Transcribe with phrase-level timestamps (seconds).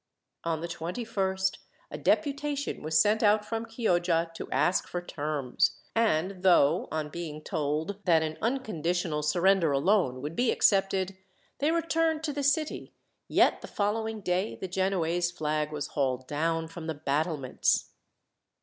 [0.43, 1.57] On the 21st
[1.91, 7.39] a deputation was sent out from Chioggia to ask for terms, and though, on being
[7.43, 11.17] told that an unconditional surrender alone would be accepted,
[11.59, 12.93] they returned to the city,
[13.27, 17.91] yet the following day the Genoese flag was hauled down from the battlements.